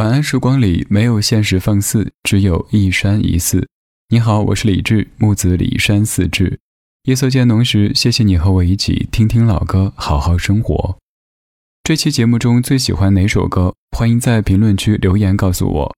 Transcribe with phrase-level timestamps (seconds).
[0.00, 3.68] 晚安时光里没有现实放肆，只有一山一寺。
[4.08, 6.58] 你好，我是李志，木子李山四志。
[7.02, 10.96] 夜色渐浓时，谢谢你和我一起听听老歌，好好生活。
[11.84, 13.74] 这期节目中最喜欢哪首歌？
[13.94, 15.94] 欢迎在评论区留言告诉我。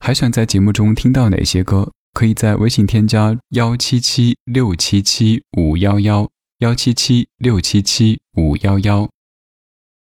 [0.00, 1.90] 还想在节目中听到哪些歌？
[2.12, 6.28] 可以在微信添加幺七七六七七五幺幺
[6.58, 9.08] 幺七七六七七五幺幺。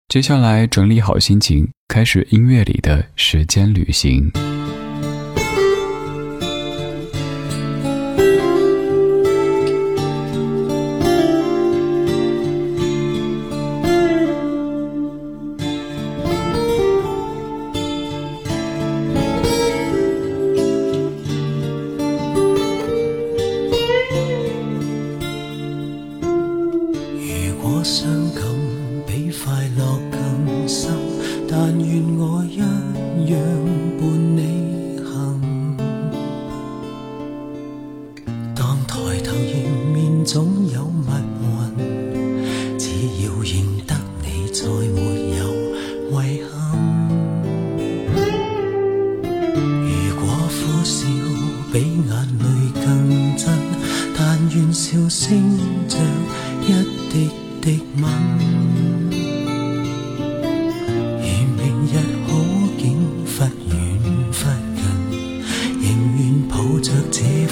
[0.06, 4.30] 接下来整理好心情，开始音乐里的时间旅行。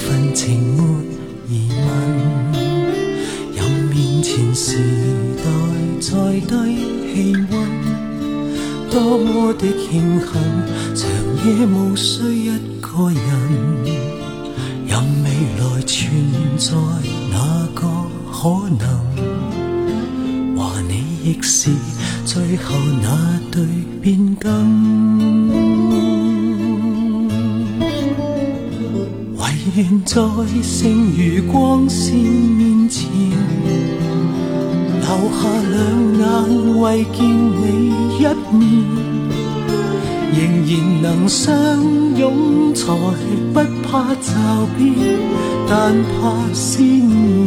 [0.03, 0.83] 份情没
[1.49, 1.79] 疑问，
[3.55, 4.77] 任面前时
[5.39, 5.45] 代
[6.01, 6.51] 再低
[7.15, 7.53] 气温，
[8.91, 10.27] 多么的庆幸，
[10.95, 11.09] 长
[11.47, 13.21] 夜无需一个人，
[14.89, 14.91] 任
[15.23, 16.01] 未来存
[16.59, 16.75] 在
[17.31, 17.81] 哪个
[18.33, 20.93] 可能，话你
[21.23, 21.71] 亦是
[22.27, 23.65] 最后那对
[24.01, 25.62] 变更。
[29.75, 30.21] 在
[30.63, 33.09] 剩余光线面前，
[35.01, 35.81] 留下两
[36.19, 37.89] 眼为见你
[38.19, 38.21] 一
[38.55, 38.63] 面，
[40.37, 40.71] 仍然
[41.01, 41.51] 能相
[42.19, 42.93] 拥，才
[43.55, 44.31] 不怕骤
[44.77, 44.93] 变，
[45.67, 47.42] 但怕思念。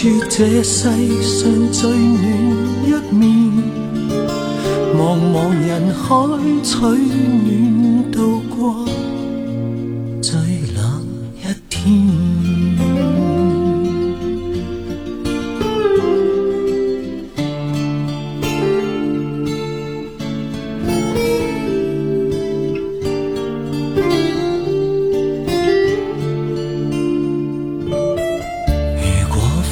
[0.00, 0.88] 住这世
[1.22, 2.24] 上最暖
[2.86, 3.52] 一面，
[4.96, 6.26] 茫茫人海
[6.64, 7.69] 取暖。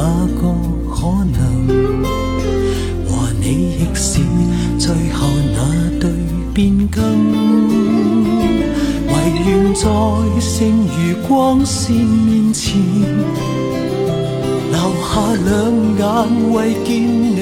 [0.00, 0.54] 那个
[0.88, 1.66] 可能
[3.08, 4.20] 和你亦是
[4.78, 6.08] 最后那对
[6.54, 7.02] 变更。
[9.08, 9.12] 唯
[9.44, 9.88] 愿在
[10.40, 12.80] 剩余光线面前
[14.70, 17.36] 留下两眼为见你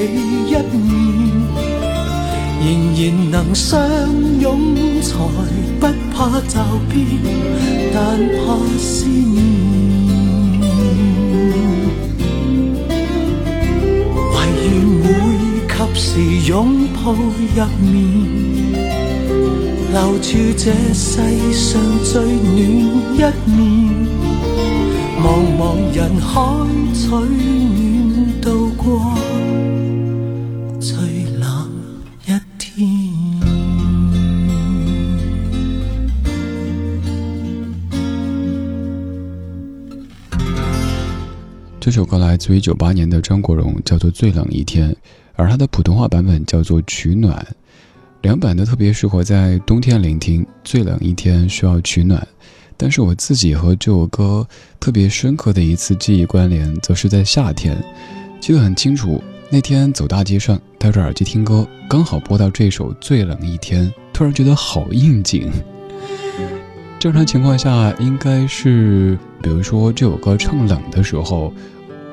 [0.49, 0.97] 一面。
[2.65, 2.67] 仍
[2.97, 3.79] 然能相
[4.41, 5.15] 拥才
[5.79, 6.59] 不怕骤
[6.89, 7.07] 变
[7.93, 9.76] 但怕思念。
[15.97, 17.33] 会及时拥抱入
[17.81, 17.97] 眠，
[19.93, 21.17] 留住这世
[21.55, 22.59] 上最暖
[23.15, 23.19] 一
[23.51, 23.57] 面。
[25.19, 25.25] 茫
[25.59, 26.35] 茫人海
[26.93, 29.17] 取暖度过。
[41.81, 44.91] 这首歌来自于九八年的张国荣，叫做《最冷一天》，
[45.37, 47.37] 而它的普通话版本叫做《取暖》。
[48.23, 50.45] 两版都特别适合在冬天聆听。
[50.65, 52.27] 最冷一天需要取暖，
[52.77, 54.45] 但是我自己和这首歌
[54.81, 57.77] 特别深刻的一次记忆关联，则是在夏天。
[58.41, 65.49] 记得很清楚，那天走大街上，戴着耳机听歌，刚好播到这首《最冷一天》，突然觉得好应景。
[66.99, 71.53] 正常情况下，应该是，比如说这首歌唱冷的时候，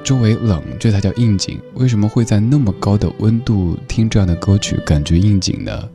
[0.03, 1.59] 周围冷，这才叫应景。
[1.75, 5.89] 为什么会在那么高的温度听这样的歌曲，感觉应景呢？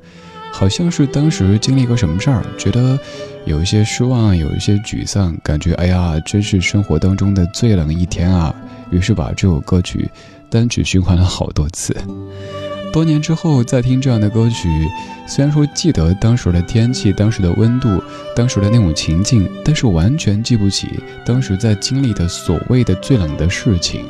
[0.50, 2.98] 好像是当时经历过什么事儿，觉得
[3.44, 8.54] 有一些失望，有一些沮丧，感觉哎呀，真是生活当中的最冷一天啊！
[8.90, 10.08] 于是把这首歌曲
[10.50, 11.94] 单曲循环了好多次。
[12.92, 14.68] 多年之后再听这样的歌曲，
[15.26, 18.02] 虽然说记得当时的天气、当时的温度、
[18.34, 24.04] 当时的那种情境，但是完全记不起当时在经历的所谓的最冷的事情。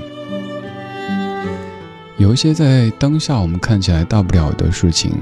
[2.16, 5.12] 有一些在当下我们看起来大不了的事情，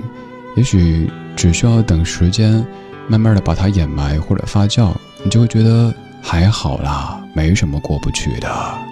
[0.54, 2.64] 也许只需要等时间
[3.08, 4.92] 慢慢的把它掩埋或者发酵，
[5.24, 5.92] 你就会觉得
[6.22, 8.85] 还好啦，没什么过不去的。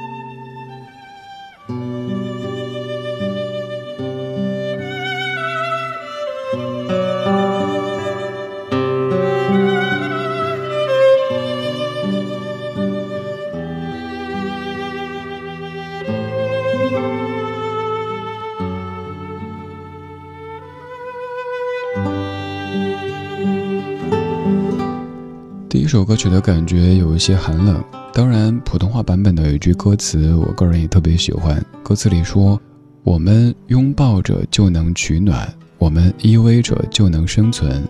[25.84, 27.84] 这首歌曲的感觉有一些寒冷，
[28.14, 31.62] 当然，普通话版本的有一句歌词，我个人也特别喜欢。
[31.82, 32.58] 歌词里说
[33.04, 35.46] ：“我们拥抱着就能取暖，
[35.76, 37.86] 我们依偎着就能生存。”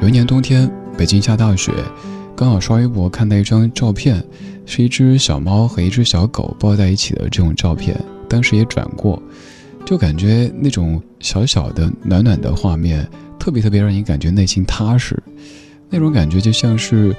[0.00, 1.72] 有一年冬天，北京下大雪，
[2.36, 4.24] 刚好刷微博看到一张照片，
[4.64, 9.20] 是一只小猫和一只小狗抱在一起的这种照片，当时也转过，
[9.84, 13.04] 就感觉那种小小的暖暖的画面，
[13.36, 15.20] 特别特别让你感觉内心踏实。
[15.88, 17.14] 那种感觉就像是，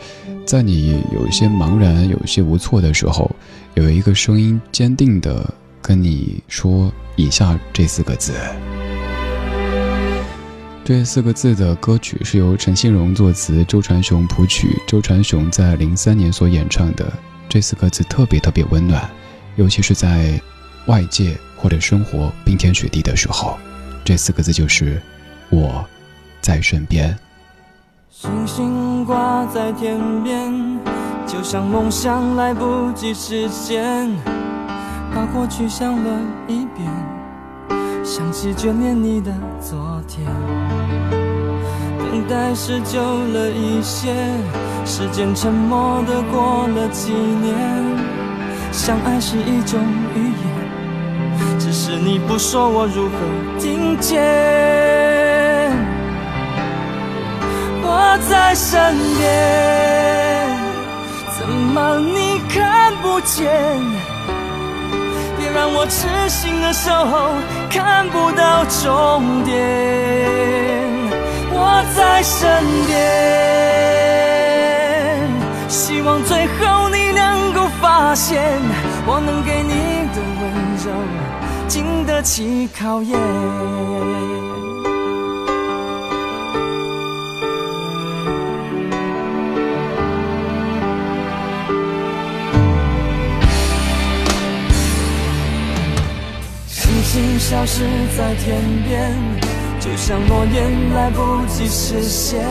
[0.46, 3.30] 在你有一些茫然、有一些无措的时候，
[3.76, 8.34] 有一个声音坚定的跟你说以下这四个字。
[10.84, 17.12] 这四个字的歌曲是由陈信荣作词，周传雄谱曲，周传雄在零三年所演唱的。
[17.50, 19.10] 这四个字特别特别温暖，
[19.56, 20.40] 尤其是在
[20.86, 23.58] 外界或者生活冰天雪地的时候，
[24.04, 25.02] 这四个字就是
[25.50, 25.86] 我
[26.42, 27.18] 在身边。
[28.20, 30.52] 星星挂在天边，
[31.28, 34.10] 就像梦想来不及实现，
[35.14, 36.90] 把过去想了一遍，
[38.04, 39.32] 想起眷恋你的
[39.62, 40.26] 昨天。
[42.00, 44.12] 等待是久了一些，
[44.84, 47.56] 时间沉默的过了几年，
[48.72, 49.80] 相爱是一种
[50.16, 54.97] 语言，只是你不说，我如何听见？
[58.00, 59.26] 我在身边，
[61.36, 63.50] 怎么你看不见？
[65.36, 67.32] 别让我痴心的守候，
[67.72, 69.58] 看不到终点。
[71.52, 72.96] 我在身边，
[75.68, 78.62] 希望最后你能够发现，
[79.08, 80.44] 我能给你的温
[80.86, 80.94] 柔
[81.68, 83.18] 经得起考验。
[97.50, 97.86] 消失
[98.18, 99.16] 在天边，
[99.80, 102.42] 就像诺言来不及实现，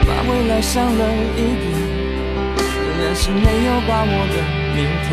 [0.00, 1.04] 把未来想了
[1.36, 1.70] 一遍，
[2.58, 4.34] 仍然是没有把握的
[4.74, 5.08] 明天。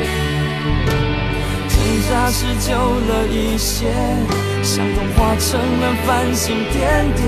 [1.69, 1.77] 挣
[2.09, 3.85] 扎是久了一些，
[4.63, 7.23] 想动化成了繁星点点。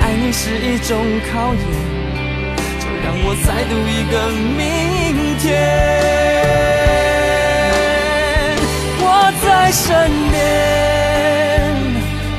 [0.00, 0.96] 爱你是一种
[1.32, 1.62] 考验，
[2.78, 4.14] 就让我再赌一个
[4.56, 6.15] 明天。
[9.58, 9.88] 在身
[10.30, 10.36] 边，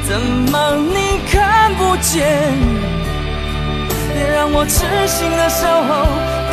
[0.07, 2.23] 怎么你看不见？
[4.13, 5.89] 别让我痴心的守候，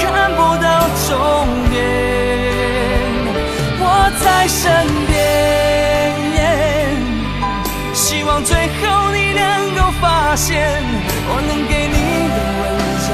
[0.00, 0.02] 看
[0.34, 0.66] 不到
[1.06, 1.12] 终
[1.70, 1.76] 点。
[3.78, 3.82] 我
[4.24, 4.64] 在身
[5.06, 5.14] 边，
[7.92, 9.44] 希望最后你能
[9.76, 10.82] 够发现，
[11.28, 11.96] 我能给你
[12.34, 12.66] 的温
[13.04, 13.08] 柔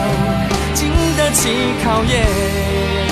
[0.72, 0.78] 经
[1.16, 1.42] 得起
[1.84, 3.09] 考验。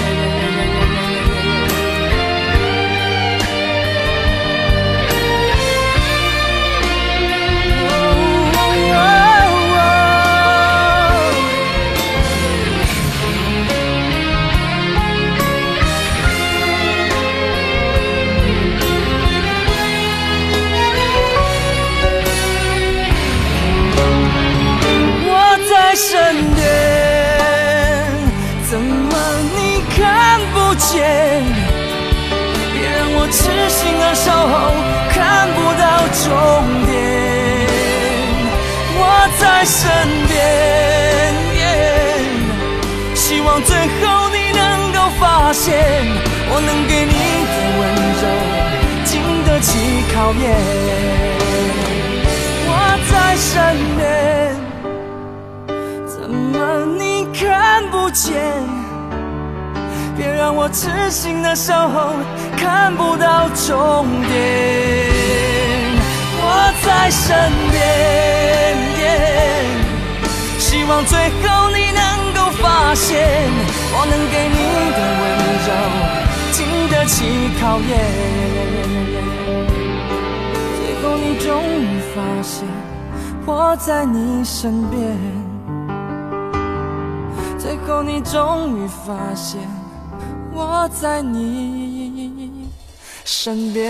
[30.78, 30.98] 切
[32.72, 34.52] 别让我痴心的守候
[35.10, 35.84] 看不到
[36.24, 36.26] 终
[36.86, 36.88] 点
[39.00, 39.02] 我
[39.38, 39.82] 在身
[40.28, 40.38] 边。
[43.28, 45.76] 希望最后你能够发现
[46.50, 47.12] 我能给你
[47.44, 47.80] 的温
[48.22, 48.24] 柔
[49.04, 49.10] 经
[49.44, 49.68] 得起
[50.14, 50.42] 考验。
[52.70, 52.72] 我
[53.10, 53.52] 在身
[53.98, 54.00] 边
[56.06, 58.87] 怎么你看不见？
[60.18, 62.10] 别让我痴心的守候，
[62.56, 64.34] 看不到终点。
[66.42, 67.78] 我在身边。
[70.58, 72.02] 希望最后你能
[72.34, 73.16] 够发现，
[73.92, 74.58] 我能给你
[74.92, 75.24] 的温
[75.64, 75.70] 柔
[76.52, 76.58] 经
[76.90, 77.14] 得起
[77.60, 77.90] 考验。
[80.76, 81.46] 最后你终
[81.80, 81.82] 于
[82.12, 82.66] 发现，
[83.46, 85.16] 我在你身边。
[87.58, 89.60] 最后你终于发现，
[90.58, 92.68] 我在你
[93.24, 93.84] 身边。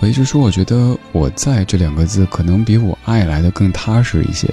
[0.00, 4.48] 我一直说，我觉得“我在”这两个字可能比我爱来的更踏实一些。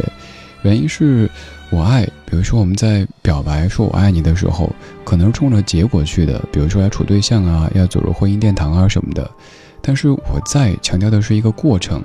[0.64, 1.30] 原因是，
[1.70, 9.30] 我爱，比如说我们在表白说我爱你的时候，可能是冲着结果去的，比如说要处对象啊，要走入婚姻殿堂啊什么的。
[9.82, 12.02] 但是我在强调的是一个过程，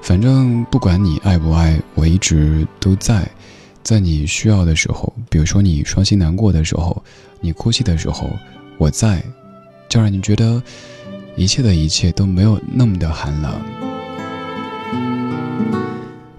[0.00, 3.28] 反正不管你爱不爱，我一直都在，
[3.82, 7.02] 在你需要的时候，比如说你伤心难过的时候，
[7.40, 8.30] 你哭泣的时候，
[8.78, 9.22] 我在，
[9.88, 10.62] 就让你觉得。
[11.36, 13.87] 一切的一切都没有那么的寒冷。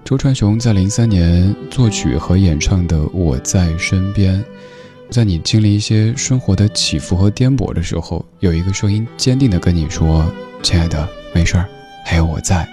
[0.09, 4.43] 周传雄在零三年作曲和演唱的《我在身边》，
[5.11, 10.25] 在你经历一些生活的起伏和颠簸的时候，有一个声音坚定的跟你说
[10.63, 11.69] ：“亲爱的，没事儿，
[12.03, 12.67] 还有我在。”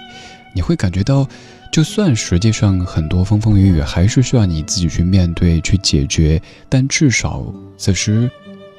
[0.51, 1.27] 你会感觉到，
[1.71, 7.45] 就算实际上很多风风雨雨还是需要你自己去面对、去解决，但至少
[7.77, 8.27] 此时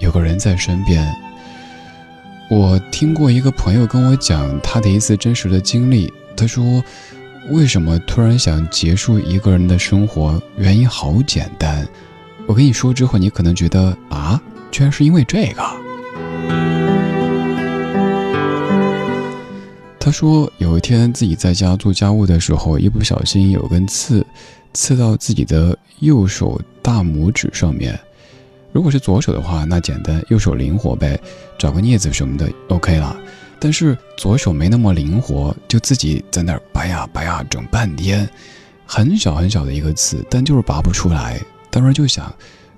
[0.00, 1.06] 有个人在身边。
[2.50, 6.82] 我听过一个朋友跟我讲他的一次真实的经历，他说
[7.50, 10.40] ：“为什么突然想结束一个人的生活？
[10.58, 11.88] 原因好简单。
[12.46, 14.38] 我跟你说之后，你可能觉得啊，
[14.70, 15.62] 居然是因为这个。”
[19.98, 24.26] 他说有一天自己在家做家务的时候，一不小心有根刺，
[24.74, 27.98] 刺到自己的右手大拇指上面。
[28.72, 31.18] 如果是左手的话，那简单，右手灵活呗，
[31.58, 33.16] 找个镊子什么的，OK 了。
[33.60, 38.28] 但是左手没那么灵活，就自己在那儿拔呀拔呀，整半天，
[38.86, 41.40] 很小很小的一个刺，但就是拔不出来。
[41.70, 42.32] 当时就想，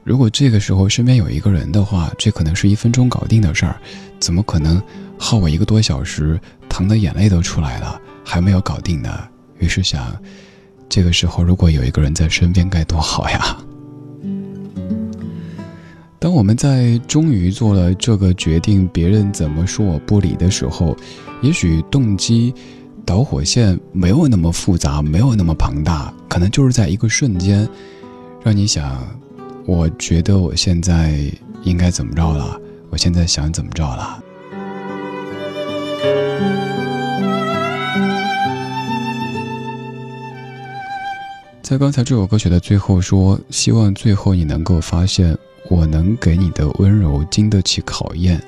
[0.04, 3.76] 如果这个时候身边有一个人的话，这可能是一分钟搞定的事儿，
[4.18, 4.82] 怎么可能
[5.18, 9.28] 耗我一个多小时，疼的眼泪都出来了，还没有搞定呢？
[9.58, 10.16] 于是想，
[10.88, 13.56] 这个时候如果有一个人在身边，该多好呀！
[16.20, 20.94] 当我们在终于做了这个决定，别人怎么说我不理的时候，
[21.40, 22.52] 也许动机、
[23.06, 27.66] 导火线没有那么复杂，没有那么庞大，可能就是在一个瞬间，
[28.44, 29.02] 让你想，
[29.64, 31.24] 我觉得我现在
[31.62, 32.60] 应该怎么着了，
[32.90, 34.22] 我现在想怎么着了。
[41.62, 45.34] 在刚才这首歌曲的最后说，希望最后你能够发现。
[45.70, 48.42] 我能给你的温柔经得起考验，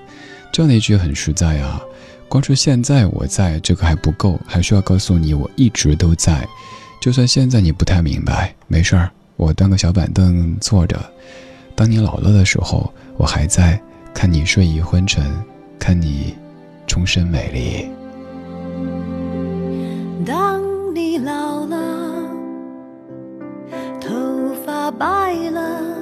[0.53, 1.81] 这样的一句很实在啊。
[2.29, 6.47] 光是现在我在这个还不够，还需要告诉你我一直都在。
[7.01, 10.99] 就算现在你不太明白，没事儿，我端个小板凳坐着。
[11.75, 13.81] 当你老了的时候，我还在
[14.13, 15.25] 看你睡意昏沉，
[15.79, 16.35] 看你
[16.87, 17.89] 终身美丽。
[20.25, 20.61] 当
[20.95, 21.77] 你老了，
[24.01, 24.11] 头
[24.67, 26.02] 发白了。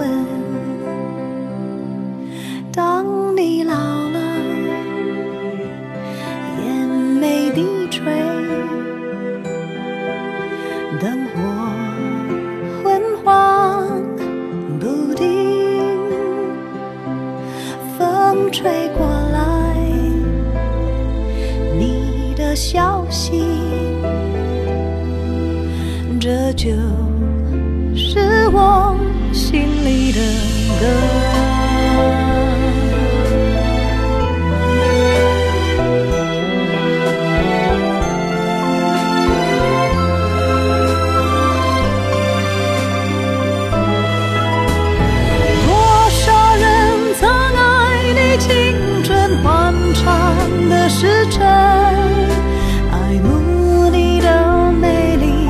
[51.43, 55.47] 爱慕你的美丽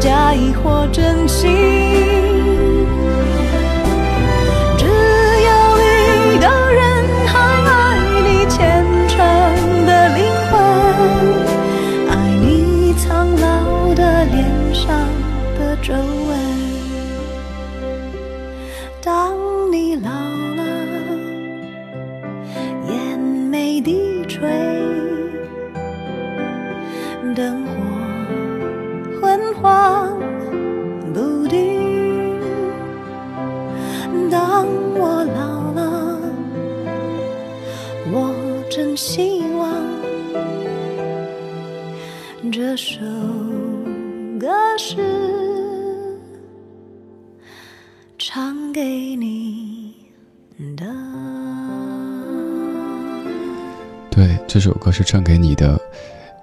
[0.00, 1.83] 假意或真心。
[42.56, 43.00] 这首
[44.38, 44.46] 歌
[44.78, 44.96] 是
[48.16, 49.92] 唱给你
[50.76, 50.86] 的。
[54.08, 55.76] 对，这首歌是唱给你的，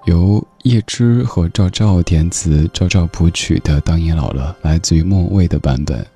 [0.04, 6.06] 由叶芝和赵照填词、赵照谱曲的《当你老了》，来自于莫蔚的版本。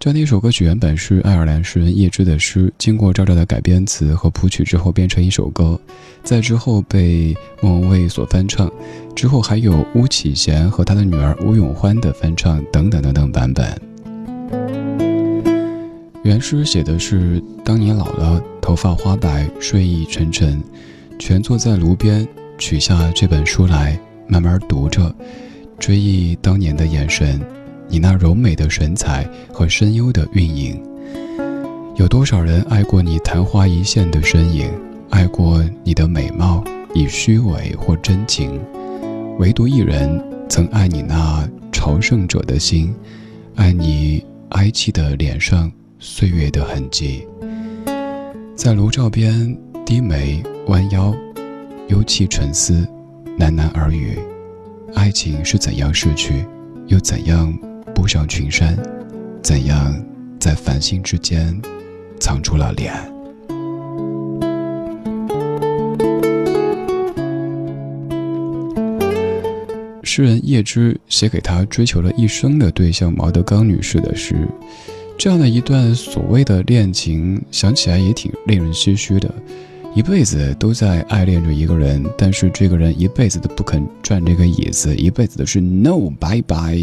[0.00, 5.78] 这样的一首歌曲原本是爱尔兰诗人叶芝的诗，经过赵照的改编词和谱曲之后变成一首歌，
[6.22, 8.70] 在之后被莫文蔚所翻唱，
[9.16, 13.76] 之后还有巫启贤和他的女儿吴永欢的翻唱等等等等版本。
[16.22, 20.62] 原诗写的是：当你老了，头发花白，睡意沉沉，
[21.18, 22.24] 蜷坐在炉边，
[22.56, 25.12] 取下这本书来，慢慢读着，
[25.76, 27.40] 追忆当年的眼神。
[27.88, 30.82] 你那柔美的神采和深幽的韵影，
[31.96, 34.70] 有多少人爱过你昙花一现的身影，
[35.10, 36.62] 爱过你的美貌
[36.94, 38.60] 以虚伪或真情，
[39.38, 42.94] 唯独一人曾爱你那朝圣者的心，
[43.56, 47.26] 爱你哀戚的脸上岁月的痕迹。
[48.54, 51.14] 在炉灶边低眉弯腰，
[51.88, 52.86] 幽气沉思，
[53.38, 54.18] 喃喃耳语，
[54.94, 56.44] 爱情是怎样逝去，
[56.88, 57.56] 又怎样？
[58.00, 58.78] 步上群山，
[59.42, 59.92] 怎样
[60.38, 61.60] 在繁星之间
[62.20, 62.94] 藏住了脸？
[70.04, 74.46] 诗人叶芝写给他追求了一生的对象毛德刚女士的诗，
[75.18, 79.28] 这样的一段所谓的恋情，想起来也挺令人唏嘘的。
[79.96, 86.78] 一辈子都在爱恋着一个人，但是这个人一辈子都不肯转这个椅子，一辈子都是 no 拜拜。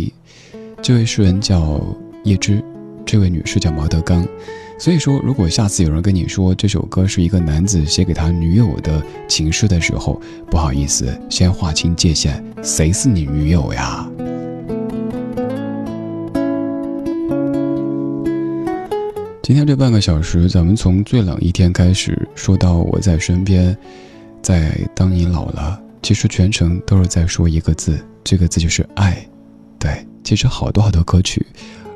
[0.82, 1.82] 这位诗人叫
[2.24, 2.64] 叶芝，
[3.06, 4.26] 这位女士叫毛德刚。
[4.78, 14.08] 所以说，如果下次有人跟你说这首歌是一个男子写给他女友的情诗的时候，不好意思，先划清界限，谁是你女友呀？
[19.42, 23.76] 今天这半个小时，咱们从最冷一天开始说到我在身边，
[24.42, 29.26] 在当你老了，其实全程都是在说一个字，这个字就是爱，
[30.26, 31.46] 其实好多好多歌曲，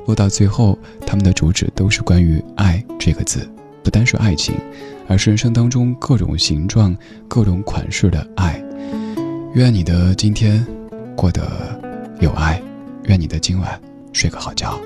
[0.05, 3.49] 落到最后，他们的主旨都是关于“爱”这个字，
[3.83, 4.53] 不单是爱情，
[5.07, 6.95] 而是人生当中各种形状、
[7.27, 8.63] 各种款式的爱。
[9.55, 10.63] 愿你的今天
[11.15, 11.81] 过得
[12.21, 12.61] 有爱，
[13.05, 13.81] 愿你的今晚
[14.13, 14.79] 睡个好觉。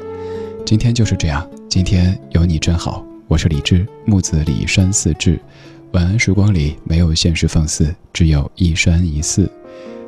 [0.66, 3.06] 今天就是这样，今天有你真好。
[3.28, 5.38] 我是李志，木子李山寺志。
[5.92, 9.52] 晚安时光里没有现实放肆，只有一山一寺。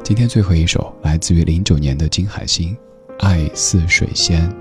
[0.02, 2.76] 今天最后一首来自于零九年的金海心。
[3.20, 4.54] 爱似水仙，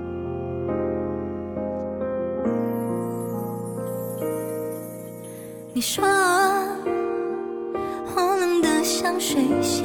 [5.72, 6.04] 你说
[8.16, 9.84] 我冷得像水仙，